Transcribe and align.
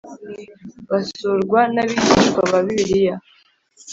basurwa 0.89 1.59
n 1.73 1.77
Abigishwa 1.83 2.41
ba 2.51 2.59
Bibiliya 2.65 3.15